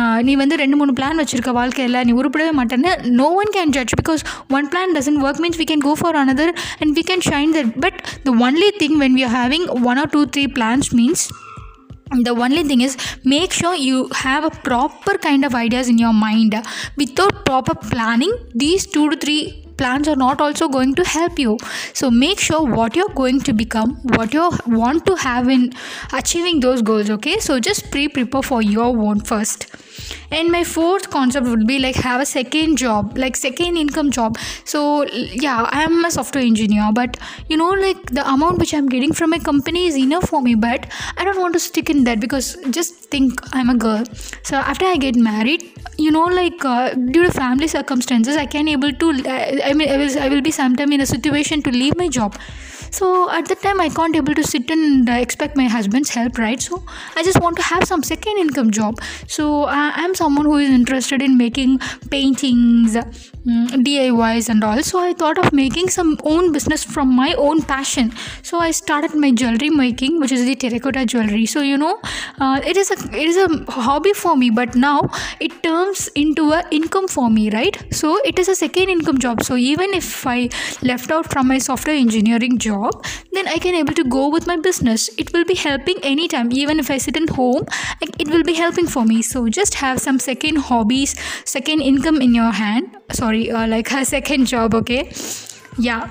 ஆஹ் 0.00 0.21
நீ 0.27 0.33
வந்து 0.41 0.59
ரெண்டு 0.62 0.77
மூணு 0.81 0.93
plan 0.99 1.21
வச்சுருக்க 1.23 1.53
வாழ்க்கையில் 1.61 1.99
நீ 2.09 2.12
உருப்படவே 2.21 2.53
மாட்டேன்னு 2.59 2.93
no 3.21 3.29
one 3.41 3.53
can 3.56 3.73
judge 3.77 3.94
because 4.00 4.23
one 4.59 4.69
plan 4.75 4.94
doesn't 4.99 5.23
work 5.29 5.41
means 5.44 5.61
we 5.62 5.67
can 5.73 5.85
go 5.89 5.94
for 6.03 6.19
another 6.25 6.49
and 6.81 6.91
we 6.99 7.05
can 7.11 7.23
shine 7.31 7.53
that 7.59 7.71
but 7.87 7.97
the 8.29 8.35
only 8.49 8.71
thing 8.83 8.94
when 9.05 9.15
we 9.19 9.25
are 9.29 9.35
having 9.41 9.65
one 9.91 10.00
or 10.05 10.09
two 10.17 10.25
three 10.37 10.49
plans 10.59 10.89
means 11.00 11.23
the 12.12 12.31
only 12.31 12.63
thing 12.63 12.81
is 12.81 12.98
make 13.24 13.51
sure 13.51 13.75
you 13.75 14.09
have 14.13 14.44
a 14.44 14.50
proper 14.50 15.18
kind 15.18 15.45
of 15.45 15.54
ideas 15.56 15.89
in 15.89 15.98
your 15.98 16.13
mind. 16.13 16.56
Without 16.95 17.45
proper 17.45 17.75
planning 17.75 18.31
these 18.56 18.86
two 18.86 19.09
to 19.09 19.18
three 19.18 19.67
plans 19.78 20.08
are 20.08 20.16
not 20.16 20.42
also 20.42 20.68
going 20.68 20.96
to 20.96 21.04
help 21.04 21.40
you. 21.40 21.58
So 21.94 22.12
make 22.12 22.40
sure 22.40 22.64
what 22.66 22.96
you're 22.96 23.16
going 23.16 23.42
to 23.42 23.54
become 23.54 23.96
what 24.16 24.34
you 24.34 24.50
want 24.68 25.06
to 25.06 25.16
have 25.16 25.50
in 25.50 25.74
achieving 26.14 26.60
those 26.60 26.82
goals 26.82 27.10
okay? 27.10 27.40
So 27.40 27.60
just 27.60 27.92
pre 27.92 28.08
prepare 28.08 28.42
for 28.42 28.62
your 28.62 28.86
own 28.86 29.22
first. 29.22 29.68
And 30.32 30.52
my 30.52 30.64
fourth 30.64 31.10
concept 31.10 31.48
would 31.48 31.66
be 31.68 31.80
like 31.80 31.96
have 31.96 32.22
a 32.22 32.26
second 32.26 32.78
job 32.78 33.18
like 33.18 33.36
second 33.36 33.78
income 33.78 34.12
job. 34.12 34.38
So 34.66 35.06
yeah 35.46 35.68
i 35.72 35.84
am 35.84 36.06
a 36.06 36.12
software 36.12 36.44
engineer 36.44 36.90
but 36.94 37.18
you 37.50 37.58
know 37.58 37.70
like 37.70 38.12
the 38.18 38.28
amount 38.34 38.60
which 38.60 38.74
i'm 38.74 38.88
getting 38.88 39.14
from 39.14 39.30
my 39.30 39.40
company 39.40 39.88
is 39.88 39.98
enough 39.98 40.30
for 40.30 40.42
me 40.42 40.56
but 40.56 40.86
i 41.18 41.24
don't 41.24 41.40
want 41.40 41.54
to 41.54 41.60
stick 41.60 41.90
in 41.90 42.04
that 42.04 42.20
because 42.20 42.58
just 42.70 42.96
think 43.16 43.40
i'm 43.54 43.70
a 43.70 43.76
girl. 43.76 44.04
So 44.44 44.58
after 44.58 44.86
i 44.86 44.98
get 44.98 45.16
married 45.16 45.64
you 45.98 46.12
know 46.12 46.26
like 46.26 46.64
uh, 46.64 46.94
due 46.94 47.24
to 47.24 47.32
family 47.32 47.68
circumstances 47.68 48.38
i 48.38 48.46
can 48.46 48.68
able 48.68 48.92
to 48.92 49.12
i 49.69 49.74
mean 49.74 49.90
i 49.96 49.98
will 50.02 50.19
i 50.25 50.30
will 50.34 50.44
be 50.50 50.52
sometime 50.60 50.92
in 50.98 51.02
a 51.02 51.10
situation 51.16 51.62
to 51.68 51.72
leave 51.81 51.98
my 52.04 52.08
job 52.19 52.40
so 52.92 53.30
at 53.30 53.48
that 53.48 53.62
time 53.62 53.80
i 53.81 53.89
can't 53.89 54.16
able 54.16 54.34
to 54.34 54.44
sit 54.44 54.69
and 54.72 55.10
uh, 55.10 55.13
expect 55.13 55.56
my 55.57 55.68
husband's 55.68 56.10
help 56.10 56.38
right? 56.38 56.62
So 56.62 56.84
i 57.16 57.24
just 57.24 57.39
want 57.42 57.57
to 57.57 57.63
have 57.63 57.84
some 57.86 58.04
second 58.04 58.38
income 58.38 58.72
job. 58.72 59.00
So 59.28 59.66
i'm 59.68 60.16
someone 60.16 60.45
who 60.45 60.57
is 60.57 60.69
interested 60.69 61.22
in 61.22 61.38
making 61.38 61.80
paintings 62.10 62.95
mm, 62.95 63.68
diys 63.88 64.50
and 64.50 64.64
all. 64.64 64.81
So 64.83 65.00
i 65.00 65.14
thought 65.14 65.38
of 65.38 65.52
making 65.54 65.90
some 65.90 66.18
own 66.23 66.52
business 66.52 66.83
from 66.83 67.16
my 67.16 67.33
own 67.33 67.62
passion. 67.62 68.12
So 68.44 68.59
i 68.59 68.71
started 68.71 69.16
my 69.16 69.31
jewelry 69.31 69.69
making 69.69 70.19
which 70.19 70.31
is 70.31 70.45
the 70.45 70.56
terracotta 70.56 71.06
jewelry. 71.06 71.45
So 71.45 71.62
you 71.62 71.78
know 71.78 72.00
uh, 72.40 72.62
it 72.66 72.78
is 72.78 72.92
a 72.92 72.97
it 73.23 73.28
is 73.33 73.38
a 73.38 73.71
hobby 73.71 74.14
for 74.14 74.35
me 74.35 74.50
but 74.50 74.76
now 74.76 75.02
it 75.40 75.62
turns 75.64 76.07
into 76.16 76.52
a 76.52 76.64
income 76.71 77.07
for 77.07 77.30
me 77.30 77.50
right? 77.50 77.78
So 77.92 78.18
it 78.23 78.40
is 78.40 78.47
a 78.47 78.56
second 78.56 78.90
income 78.90 79.18
job. 79.18 79.44
So 79.44 79.56
even 79.56 79.94
if 79.94 80.26
i 80.28 80.50
left 80.81 81.12
out 81.12 81.30
from 81.31 81.47
my 81.47 81.57
software 81.57 81.95
engineering 81.95 82.57
job 82.57 82.77
then 83.34 83.48
i 83.48 83.57
can 83.57 83.76
able 83.76 83.94
to 83.94 84.04
go 84.04 84.28
with 84.30 84.48
my 84.48 84.57
business. 84.57 85.10
It 85.18 85.34
will 85.34 85.46
be 85.46 85.56
helping 85.56 85.98
anytime 86.04 86.52
even 86.52 86.80
if 86.80 86.92
i 86.92 86.98
sit 86.98 87.18
at 87.18 87.30
home 87.30 87.66
it 88.02 88.28
will 88.30 88.44
be 88.44 88.54
helping 88.54 88.88
for 88.88 89.06
me. 89.06 89.22
So 89.22 89.48
just 89.50 89.76
have 89.76 90.00
some 90.00 90.19
second 90.19 90.57
hobbies 90.69 91.16
second 91.46 91.81
income 91.81 92.22
in 92.22 92.36
your 92.36 92.52
hand. 92.52 92.96
Sorry 93.12 93.52
uh, 93.52 93.68
like 93.68 93.92
a 94.02 94.06
second 94.06 94.46
job 94.48 94.76
okay? 94.76 95.12
Yeah 95.78 96.10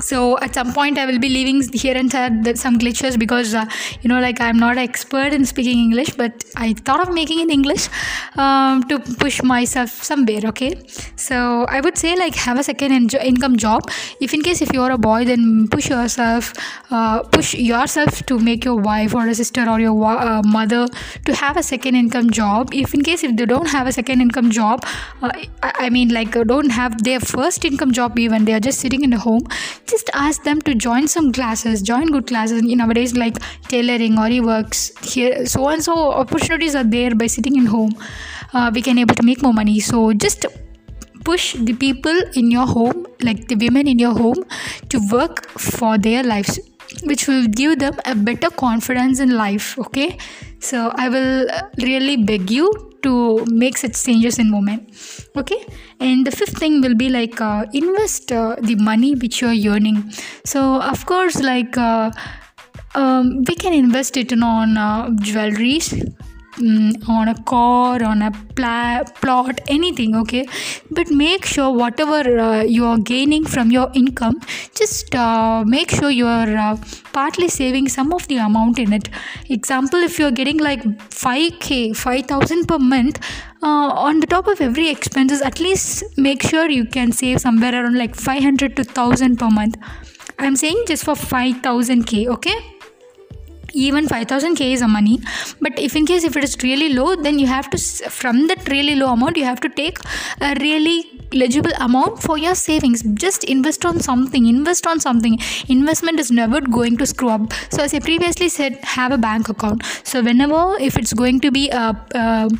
so 0.00 0.38
at 0.38 0.54
some 0.54 0.72
point 0.72 0.98
i 0.98 1.06
will 1.06 1.18
be 1.18 1.28
leaving 1.28 1.60
here 1.72 1.96
and 1.96 2.10
there 2.10 2.30
the- 2.46 2.56
some 2.56 2.76
glitches 2.78 3.18
because 3.18 3.54
uh, 3.54 3.64
you 4.02 4.08
know 4.08 4.20
like 4.20 4.40
i'm 4.40 4.58
not 4.58 4.76
expert 4.78 5.32
in 5.38 5.44
speaking 5.44 5.78
english 5.86 6.10
but 6.22 6.44
i 6.56 6.72
thought 6.72 7.00
of 7.06 7.12
making 7.14 7.40
it 7.40 7.50
english 7.50 7.88
um, 8.36 8.82
to 8.84 8.98
push 9.24 9.42
myself 9.42 9.90
somewhere 10.02 10.40
okay? 10.52 10.72
So 11.16 11.36
i 11.76 11.80
would 11.80 11.96
say 11.98 12.16
like 12.16 12.34
have 12.34 12.58
a 12.58 12.62
second 12.64 12.92
in- 12.92 13.08
income 13.30 13.56
job. 13.56 13.90
If 14.20 14.34
in 14.34 14.42
case 14.42 14.62
if 14.62 14.72
you're 14.72 14.90
a 14.90 14.98
boy 14.98 15.24
then 15.24 15.68
push 15.68 15.88
yourself 15.90 16.52
uh, 16.90 17.22
push 17.22 17.54
yourself 17.54 18.24
to 18.26 18.38
make 18.38 18.64
your 18.64 18.76
wife 18.76 19.14
or 19.14 19.26
a 19.26 19.34
sister 19.34 19.68
or 19.68 19.78
your 19.80 19.94
wa- 19.94 20.20
uh, 20.30 20.42
mother 20.44 20.86
to 21.26 21.34
have 21.34 21.56
a 21.56 21.62
second 21.62 21.94
income 21.96 22.30
job. 22.30 22.70
If 22.72 22.94
in 22.94 23.02
case 23.02 23.22
if 23.24 23.36
they 23.36 23.46
don't 23.46 23.66
have 23.68 23.86
a 23.86 23.92
second 23.92 24.20
income 24.20 24.50
job 24.50 24.84
uh, 25.22 25.30
I, 25.62 25.72
I 25.86 25.90
mean 25.90 26.08
like 26.10 26.36
uh, 26.36 26.44
don't 26.44 26.70
have 26.70 27.02
their 27.02 27.20
first 27.20 27.64
income 27.64 27.92
job 27.92 28.18
even 28.18 28.44
they 28.44 28.54
are 28.54 28.60
just 28.60 28.80
sitting 28.80 29.02
in 29.04 29.10
the 29.10 29.18
home 29.18 29.46
just 29.90 30.10
ask 30.14 30.42
them 30.44 30.60
to 30.62 30.74
join 30.74 31.08
some 31.08 31.32
classes 31.32 31.82
join 31.82 32.06
good 32.06 32.26
classes. 32.26 32.62
In 32.62 32.78
nowadays 32.78 33.16
like 33.16 33.36
tailoring 33.68 34.18
or 34.18 34.30
works 34.46 34.92
here 35.12 35.46
so 35.46 35.68
and 35.68 35.82
so 35.82 36.12
opportunities 36.12 36.74
are 36.74 36.84
there 36.84 37.14
by 37.14 37.26
sitting 37.26 37.56
in 37.56 37.66
home. 37.66 37.94
Uh, 38.52 38.70
we 38.74 38.82
can 38.82 38.98
able 38.98 39.14
to 39.14 39.22
make 39.22 39.42
more 39.42 39.52
money. 39.52 39.80
So 39.80 40.12
just 40.12 40.46
push 41.24 41.54
the 41.54 41.74
people 41.74 42.18
in 42.34 42.50
your 42.50 42.66
home 42.66 43.06
like 43.20 43.48
the 43.48 43.54
women 43.54 43.86
in 43.86 43.98
your 43.98 44.14
home 44.14 44.44
to 44.88 45.00
work 45.10 45.48
for 45.50 45.98
their 45.98 46.22
lives 46.22 46.58
which 47.04 47.28
will 47.28 47.46
give 47.46 47.78
them 47.78 47.94
a 48.04 48.14
better 48.14 48.50
confidence 48.50 49.20
in 49.20 49.30
life 49.30 49.78
okay? 49.78 50.16
So 50.58 50.92
i 50.96 51.08
will 51.08 51.46
really 51.78 52.16
beg 52.16 52.50
you 52.50 52.89
to 53.02 53.44
make 53.46 53.76
such 53.76 54.02
changes 54.04 54.38
in 54.38 54.52
women 54.52 54.86
okay? 55.36 55.64
And 56.00 56.26
the 56.26 56.30
fifth 56.30 56.58
thing 56.58 56.80
will 56.80 56.94
be 56.94 57.08
like 57.08 57.40
uh, 57.40 57.66
invest 57.72 58.32
uh, 58.32 58.56
the 58.60 58.76
money 58.76 59.14
which 59.14 59.42
you 59.42 59.48
are 59.48 59.74
earning 59.74 60.10
so 60.44 60.80
of 60.80 61.06
course 61.06 61.40
like 61.40 61.76
uh, 61.76 62.10
um, 62.94 63.44
we 63.46 63.54
can 63.54 63.72
invest 63.72 64.16
it 64.16 64.32
on 64.32 64.76
uh, 64.76 65.08
jewelries 65.10 65.88
mm, 66.58 67.08
on 67.08 67.28
a 67.28 67.34
car 67.42 68.02
on 68.02 68.22
a 68.22 68.30
plot 68.54 69.60
anything 69.68 70.14
okay? 70.16 70.46
But 70.90 71.10
make 71.10 71.44
sure 71.44 71.72
whatever 71.72 72.38
uh, 72.38 72.62
you 72.62 72.84
are 72.86 72.98
gaining 72.98 73.44
from 73.44 73.70
your 73.70 73.90
income 73.94 74.40
just 74.74 75.14
uh, 75.14 75.64
make 75.66 75.90
sure 75.90 76.10
you 76.10 76.26
are 76.26 76.56
uh, 76.56 76.76
partly 77.12 77.48
saving 77.48 77.88
some 77.88 78.12
of 78.12 78.26
the 78.28 78.36
amount 78.36 78.78
in 78.78 78.92
it. 78.92 79.08
Example 79.48 80.00
if 80.00 80.18
you're 80.18 80.30
getting 80.30 80.58
like 80.58 80.82
5k 80.82 81.96
5000 81.96 82.66
per 82.66 82.78
month 82.78 83.18
uh, 83.62 83.90
on 84.06 84.20
the 84.20 84.26
top 84.26 84.46
of 84.46 84.60
every 84.60 84.88
expenses 84.88 85.42
at 85.42 85.60
least 85.60 86.04
make 86.16 86.42
sure 86.42 86.68
you 86.68 86.84
can 86.84 87.12
save 87.12 87.40
somewhere 87.40 87.74
around 87.74 87.98
like 87.98 88.14
500 88.14 88.76
to 88.76 88.82
1000 88.82 89.38
per 89.38 89.50
month. 89.50 89.76
I'm 90.38 90.56
saying 90.56 90.84
just 90.86 91.04
for 91.04 91.14
5000k 91.14 92.26
okay 92.28 92.79
even 93.72 94.06
5000k 94.06 94.72
is 94.72 94.82
a 94.82 94.88
money. 94.88 95.20
But 95.60 95.78
if 95.78 95.96
in 95.96 96.06
case 96.06 96.24
if 96.24 96.36
it 96.36 96.44
is 96.44 96.56
really 96.62 96.90
low 96.92 97.16
then 97.16 97.38
you 97.38 97.46
have 97.46 97.70
to 97.70 97.78
from 98.10 98.46
that 98.48 98.68
really 98.68 98.94
low 98.94 99.12
amount 99.12 99.36
you 99.36 99.44
have 99.44 99.60
to 99.60 99.68
take 99.68 99.98
a 100.40 100.54
really 100.60 101.06
legible 101.32 101.72
amount 101.78 102.22
for 102.22 102.36
your 102.38 102.54
savings. 102.54 103.02
Just 103.14 103.44
invest 103.44 103.84
on 103.84 104.00
something 104.00 104.46
invest 104.46 104.86
on 104.86 105.00
something. 105.00 105.38
Investment 105.68 106.18
is 106.18 106.30
never 106.30 106.60
going 106.60 106.96
to 106.98 107.06
screw 107.06 107.28
up. 107.28 107.52
So 107.70 107.82
as 107.82 107.94
i 107.94 108.00
previously 108.00 108.48
said 108.48 108.78
have 108.82 109.12
a 109.12 109.18
bank 109.18 109.48
account. 109.48 109.84
So 110.04 110.22
whenever 110.22 110.76
if 110.80 110.96
it's 110.96 111.12
going 111.12 111.40
to 111.40 111.50
be 111.50 111.68
a, 111.70 111.96
a 112.14 112.50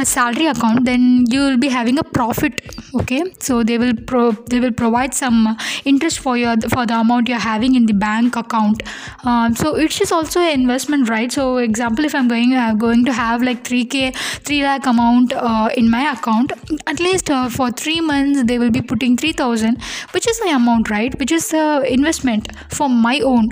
a 0.00 0.04
salary 0.04 0.46
account 0.46 0.84
then 0.84 1.24
you 1.28 1.40
will 1.40 1.58
be 1.58 1.68
having 1.68 1.98
a 1.98 2.04
profit 2.04 2.60
okay? 2.94 3.22
So 3.40 3.62
they 3.62 3.78
will 3.78 3.94
pro 4.06 4.32
they 4.32 4.60
will 4.60 4.72
provide 4.72 5.14
some 5.14 5.56
interest 5.84 6.18
for 6.20 6.36
your 6.36 6.56
for 6.74 6.86
the 6.86 6.98
amount 6.98 7.28
you're 7.28 7.38
having 7.38 7.74
in 7.74 7.86
the 7.86 7.92
bank 7.92 8.36
account. 8.36 8.82
Um, 9.24 9.54
so 9.54 9.76
it 9.76 9.90
is 9.90 9.98
just 9.98 10.12
also 10.12 10.40
an 10.40 10.60
investment 10.60 11.08
right? 11.08 11.30
So 11.30 11.58
example 11.58 12.04
if 12.04 12.14
i'm 12.14 12.28
going 12.28 12.54
uh, 12.54 12.74
going 12.74 13.04
to 13.04 13.12
have 13.12 13.42
like 13.42 13.64
3k 13.64 14.14
3 14.16 14.62
lakh 14.62 14.86
amount 14.86 15.32
uh, 15.32 15.68
in 15.76 15.90
my 15.90 16.02
account 16.12 16.52
at 16.86 17.00
least 17.00 17.30
uh, 17.30 17.48
for 17.48 17.70
3 17.70 18.00
months 18.00 18.44
they 18.44 18.58
will 18.58 18.70
be 18.70 18.82
putting 18.82 19.16
3000 19.16 19.82
which 20.12 20.28
is 20.28 20.38
the 20.40 20.50
amount 20.50 20.90
right? 20.90 21.18
Which 21.18 21.32
is 21.32 21.48
the 21.48 21.84
investment 21.98 22.48
for 22.70 22.88
my 22.88 23.20
own 23.20 23.50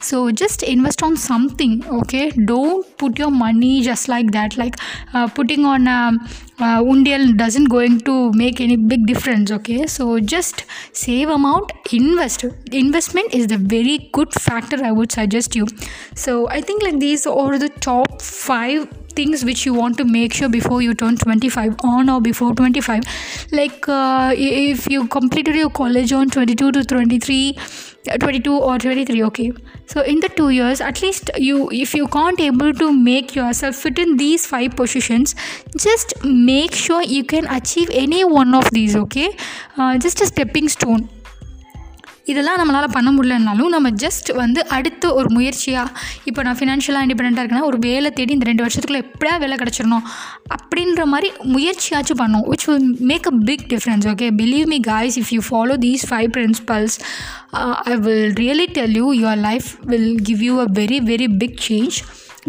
so 0.00 0.30
just 0.30 0.62
invest 0.62 1.02
on 1.02 1.16
something 1.16 1.84
okay? 1.86 2.30
Don't 2.30 2.86
put 2.98 3.18
your 3.18 3.30
money 3.30 3.82
just 3.82 4.08
like 4.08 4.30
that. 4.32 4.56
Like 4.56 4.76
uh, 5.12 5.28
putting 5.28 5.64
on 5.64 5.86
a, 5.88 6.12
uh, 6.60 6.82
undial 6.84 7.32
doesn't 7.32 7.66
going 7.66 8.00
to 8.00 8.32
make 8.32 8.60
any 8.60 8.76
big 8.76 9.06
difference 9.06 9.50
okay? 9.50 9.86
So 9.86 10.20
just 10.20 10.64
save 10.92 11.28
amount 11.28 11.72
invest. 11.92 12.44
Investment 12.72 13.34
is 13.34 13.48
the 13.48 13.58
very 13.58 14.10
good 14.12 14.32
factor 14.32 14.84
i 14.84 14.92
would 14.92 15.10
suggest 15.10 15.56
you. 15.56 15.66
So 16.14 16.48
i 16.48 16.60
think 16.60 16.82
like 16.82 16.98
these 17.00 17.26
are 17.26 17.58
the 17.58 17.68
top 17.68 18.22
five 18.22 18.88
things 19.18 19.44
which 19.44 19.66
you 19.66 19.74
want 19.74 19.96
to 19.98 20.04
make 20.04 20.32
sure 20.32 20.48
before 20.48 20.80
you 20.80 20.94
turn 20.94 21.16
25 21.16 21.76
on 21.92 22.08
or 22.08 22.20
before 22.20 22.54
25 22.54 23.02
like 23.50 23.88
uh, 23.88 24.32
if 24.36 24.88
you 24.88 25.08
completed 25.08 25.56
your 25.56 25.70
college 25.70 26.12
on 26.12 26.30
22 26.30 26.72
to 26.72 26.84
23 26.84 27.56
22 28.20 28.52
or 28.52 28.78
23 28.78 29.22
okay? 29.24 29.52
So 29.86 30.02
in 30.02 30.20
the 30.20 30.28
two 30.28 30.50
years 30.50 30.80
at 30.80 31.02
least 31.02 31.30
you 31.36 31.68
if 31.70 31.94
you 31.94 32.06
can't 32.08 32.40
able 32.40 32.72
to 32.74 32.92
make 32.92 33.34
yourself 33.34 33.76
fit 33.76 33.98
in 33.98 34.16
these 34.16 34.46
five 34.46 34.76
positions 34.76 35.34
just 35.76 36.14
make 36.24 36.74
sure 36.74 37.02
you 37.02 37.24
can 37.24 37.46
achieve 37.48 37.88
any 37.92 38.24
one 38.24 38.54
of 38.54 38.70
these 38.70 38.96
okay? 38.96 39.36
Uh, 39.76 39.98
just 39.98 40.20
a 40.20 40.26
stepping 40.26 40.68
stone 40.68 41.08
இதெல்லாம் 42.28 42.58
நம்மளால் 42.60 42.94
பண்ண 42.94 43.08
முடியலனாலும் 43.10 43.70
நம்ம 43.70 43.88
just 44.02 44.30
வந்து 44.34 44.60
அடுத்து 44.68 45.08
ஒரு 45.14 45.28
முயற்சியாக 45.30 45.92
இப்போ 46.26 46.40
நான் 46.42 46.58
ஃபினான்ஷியலாக 46.58 47.06
இண்டிபெண்ட்டாக 47.06 47.42
இருக்கேன்னா 47.42 47.68
ஒரு 47.68 47.78
வேலை 47.78 48.10
தேடி 48.10 48.34
இந்த 48.36 48.48
ரெண்டு 48.48 48.64
வருஷத்துக்குள்ளே 48.64 49.02
எப்படியா 49.06 49.34
வேலை 49.38 49.56
கிடச்சிடணும் 49.56 50.04
அப்படின்ற 50.56 51.04
மாதிரி 51.06 51.30
முயற்சியாச்சும் 51.54 52.20
பண்ணும் 52.22 52.46
which 52.48 52.66
will 52.68 52.88
make 53.10 53.26
a 53.26 53.34
big 53.44 53.66
difference 53.68 54.06
okay 54.06 54.28
believe 54.42 54.68
me 54.68 54.80
guys 54.88 55.18
if 55.22 55.32
you 55.32 55.42
follow 55.48 55.76
these 55.80 56.06
five 56.10 56.28
principles 56.36 56.96
I 57.86 57.96
will 58.06 58.32
really 58.36 58.68
tell 58.72 58.96
you 58.96 59.08
your 59.16 59.42
life 59.42 59.68
will 59.86 60.10
give 60.22 60.42
you 60.42 60.56
a 60.60 60.68
very 60.72 61.00
very 61.08 61.28
big 61.38 61.60
change 61.68 61.98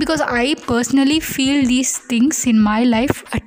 because 0.01 0.23
I 0.39 0.47
personally 0.67 1.19
feel 1.29 1.63
these 1.67 1.93
things 2.09 2.41
in 2.47 2.63
my 2.63 2.79
life 2.89 3.19
at 3.31 3.45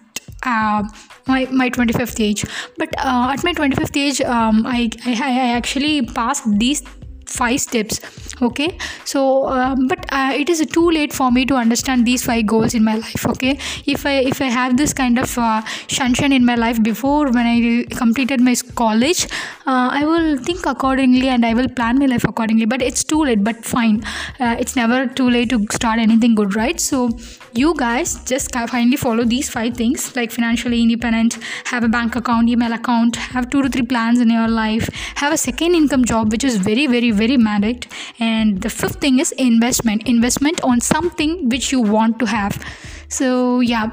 my, 1.27 1.47
my 1.51 1.71
25th 1.71 2.21
age. 2.21 2.45
But 2.79 2.89
uh, 2.99 3.31
at 3.33 3.45
my 3.45 3.53
25th 3.53 3.97
age 3.97 4.21
um, 4.23 4.67
I, 4.67 4.91
I, 5.07 5.13
I 5.13 5.51
actually 5.51 6.03
passed 6.03 6.45
these 6.59 6.83
five 7.27 7.61
steps 7.61 8.01
okay? 8.43 8.77
So 9.05 9.49
um, 9.49 9.87
but 9.89 10.05
uh, 10.13 10.33
it 10.35 10.49
is 10.49 10.65
too 10.67 10.91
late 10.91 11.13
for 11.13 11.31
me 11.31 11.45
to 11.47 11.55
understand 11.55 12.07
these 12.07 12.25
five 12.25 12.47
goals 12.47 12.75
in 12.75 12.85
my 12.85 12.97
life 12.97 13.27
okay? 13.27 13.59
If 13.87 14.07
i 14.07 14.15
if 14.33 14.41
i 14.41 14.51
have 14.59 14.77
this 14.77 14.93
kind 14.93 15.19
of 15.19 15.37
uh, 15.39 15.63
sunshine 15.89 16.33
in 16.33 16.45
my 16.45 16.55
life 16.55 16.83
before 16.83 17.31
when 17.31 17.47
i 17.47 17.85
completed 17.97 18.41
my 18.41 18.55
college 18.75 19.25
uh, 19.67 19.89
i 20.01 20.05
will 20.05 20.37
think 20.39 20.67
accordingly 20.67 21.29
and 21.29 21.47
i 21.47 21.55
will 21.55 21.69
plan 21.69 21.99
my 21.99 22.07
life 22.07 22.25
accordingly. 22.25 22.67
But 22.67 22.83
it's 22.83 23.05
too 23.05 23.25
late 23.25 23.45
but 23.45 23.65
fine. 23.65 24.03
Uh, 24.41 24.57
it's 24.59 24.77
never 24.77 25.07
too 25.07 25.29
late 25.31 25.51
to 25.51 25.67
start 25.71 25.99
anything 25.99 26.35
good 26.35 26.55
right? 26.57 26.81
So 26.81 27.11
you 27.55 27.75
guys 27.77 28.23
just 28.25 28.53
finally 28.53 28.97
follow 28.97 29.25
these 29.25 29.49
five 29.51 29.77
things 29.77 30.15
like 30.17 30.31
financially 30.31 30.83
independent 30.83 31.39
have 31.65 31.85
a 31.85 31.89
bank 31.89 32.17
account 32.17 32.49
email 32.49 32.73
account 32.73 33.17
have 33.17 33.51
two 33.51 33.63
to 33.63 33.69
three 33.69 33.87
plans 33.87 34.21
in 34.21 34.31
your 34.31 34.49
life 34.49 34.89
have 35.17 35.33
a 35.33 35.37
second 35.37 35.75
income 35.75 36.05
job 36.05 36.31
which 36.33 36.45
is 36.45 36.57
very 36.57 36.87
very 36.87 37.11
very 37.11 37.37
mandate 37.37 37.87
and 38.19 38.63
the 38.63 38.71
fifth 38.71 39.01
thing 39.01 39.19
is 39.19 39.33
investment. 39.33 40.07
Investment 40.07 40.61
on 40.63 40.81
something 40.81 41.49
which 41.49 41.73
you 41.73 41.81
want 41.81 42.19
to 42.19 42.27
have. 42.27 42.63
So 43.09 43.61
yeah 43.61 43.91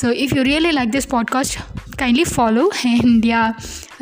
so 0.00 0.10
if 0.24 0.32
you 0.32 0.42
really 0.44 0.72
like 0.72 0.92
this 0.92 1.06
podcast 1.06 1.60
kindly 2.02 2.24
follow. 2.24 2.66
And 2.90 3.24
yeah 3.24 3.52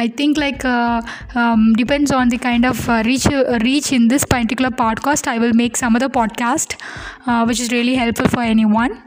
i 0.04 0.06
think 0.18 0.38
like 0.38 0.64
uh, 0.64 1.02
um, 1.34 1.72
depends 1.82 2.10
on 2.18 2.28
the 2.28 2.38
kind 2.38 2.64
of 2.64 2.88
uh, 2.88 3.02
reach 3.04 3.26
uh, 3.26 3.58
reach 3.68 3.92
in 3.92 4.08
this 4.12 4.24
particular 4.34 4.70
podcast 4.82 5.30
i 5.34 5.38
will 5.44 5.54
make 5.62 5.76
some 5.82 5.96
other 6.00 6.10
podcast 6.18 6.76
uh, 7.26 7.44
which 7.44 7.60
is 7.60 7.72
really 7.72 7.96
helpful 8.02 8.28
for 8.28 8.42
anyone. 8.42 9.02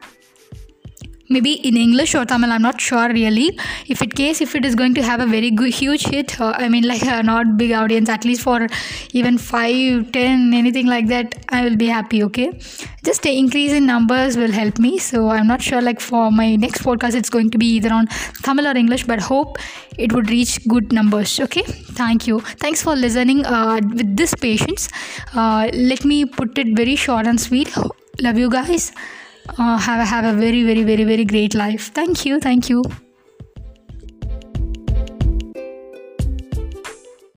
Maybe 1.34 1.52
in 1.68 1.78
english 1.82 2.14
or 2.20 2.26
tamil 2.30 2.52
i'm 2.54 2.64
not 2.68 2.82
sure 2.88 3.08
really. 3.18 3.46
If 3.94 4.02
it 4.06 4.16
case 4.22 4.42
if 4.46 4.56
it 4.60 4.66
is 4.70 4.74
going 4.82 4.96
to 4.96 5.04
have 5.10 5.22
a 5.26 5.28
very 5.36 5.52
good 5.60 5.74
huge 5.82 6.04
hit 6.14 6.34
uh, 6.42 6.54
i 6.64 6.68
mean 6.74 6.88
like 6.92 7.06
not 7.30 7.54
big 7.62 7.72
audience 7.82 8.10
at 8.16 8.26
least 8.30 8.42
for 8.48 8.58
even 9.20 9.38
5 9.38 10.12
10 10.18 10.54
anything 10.62 10.90
like 10.96 11.08
that 11.14 11.38
i 11.60 11.64
will 11.68 11.78
be 11.86 11.90
happy 11.98 12.22
okay 12.30 12.50
just 13.04 13.24
the 13.24 13.38
increase 13.38 13.72
in 13.72 13.86
numbers 13.86 14.38
will 14.38 14.52
help 14.52 14.80
me. 14.80 14.98
So 14.98 15.30
i'm 15.30 15.48
not 15.48 15.62
sure 15.62 15.82
like 15.82 16.00
for 16.00 16.32
my 16.32 16.56
next 16.56 16.84
podcast 16.84 17.16
it's 17.16 17.30
going 17.30 17.50
to 17.52 17.58
be 17.58 17.70
either 17.78 17.94
on 18.00 18.08
tamil 18.44 18.68
or 18.72 18.76
english 18.84 19.06
but 19.12 19.20
hope 19.20 19.58
it 19.98 20.14
would 20.14 20.30
reach 20.30 20.54
good 20.68 20.92
numbers 20.94 21.40
okay? 21.40 21.64
Thank 22.02 22.28
you. 22.28 22.40
Thanks 22.66 22.82
for 22.82 22.96
listening 22.96 23.46
uh, 23.46 23.80
with 24.00 24.16
this 24.16 24.34
patience. 24.36 24.90
Uh, 25.36 25.70
let 25.74 26.06
me 26.06 26.26
put 26.26 26.58
it 26.58 26.76
very 26.76 26.96
short 26.96 27.28
and 27.28 27.40
sweet. 27.40 27.72
Love 28.22 28.38
you 28.38 28.50
guys. 28.50 28.92
Uh, 29.58 29.78
have, 29.78 30.08
have 30.08 30.26
a 30.26 30.34
very 30.40 30.64
very 30.64 30.84
very 30.84 31.04
very 31.04 31.26
great 31.26 31.54
life. 31.54 31.92
Thank 31.94 32.26
you. 32.26 32.40
Thank 32.40 32.70
you 32.70 32.84